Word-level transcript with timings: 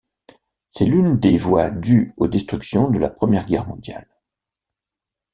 C'est 0.71 0.85
l'une 0.87 1.19
des 1.19 1.37
voies 1.37 1.69
due 1.69 2.11
aux 2.17 2.27
destructions 2.27 2.89
de 2.89 2.97
la 2.97 3.11
Première 3.11 3.45
Guerre 3.45 3.67
mondiale. 3.67 4.09